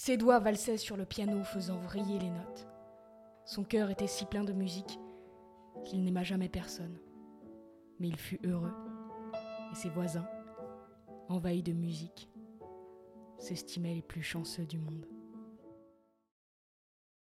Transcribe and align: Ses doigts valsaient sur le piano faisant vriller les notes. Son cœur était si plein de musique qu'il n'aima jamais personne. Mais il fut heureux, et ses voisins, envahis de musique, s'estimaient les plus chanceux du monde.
Ses 0.00 0.16
doigts 0.16 0.38
valsaient 0.38 0.76
sur 0.76 0.96
le 0.96 1.04
piano 1.04 1.42
faisant 1.42 1.80
vriller 1.80 2.20
les 2.20 2.30
notes. 2.30 2.68
Son 3.44 3.64
cœur 3.64 3.90
était 3.90 4.06
si 4.06 4.26
plein 4.26 4.44
de 4.44 4.52
musique 4.52 4.96
qu'il 5.84 6.04
n'aima 6.04 6.22
jamais 6.22 6.48
personne. 6.48 7.00
Mais 7.98 8.06
il 8.06 8.16
fut 8.16 8.38
heureux, 8.46 8.72
et 9.72 9.74
ses 9.74 9.88
voisins, 9.88 10.28
envahis 11.28 11.64
de 11.64 11.72
musique, 11.72 12.30
s'estimaient 13.38 13.94
les 13.94 14.02
plus 14.02 14.22
chanceux 14.22 14.66
du 14.66 14.78
monde. 14.78 15.04